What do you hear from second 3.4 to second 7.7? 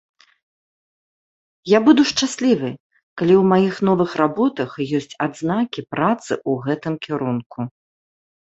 ў маіх новых работах ёсць адзнакі працы ў гэтым кірунку.